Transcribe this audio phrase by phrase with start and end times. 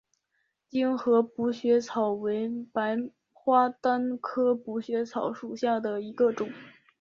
[0.67, 2.97] 精河补血草为白
[3.33, 6.49] 花丹科补血草属下的一个种。